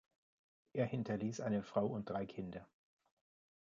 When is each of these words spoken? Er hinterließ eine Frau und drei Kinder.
Er 0.73 0.87
hinterließ 0.87 1.41
eine 1.41 1.61
Frau 1.61 1.85
und 1.85 2.09
drei 2.09 2.25
Kinder. 2.25 2.67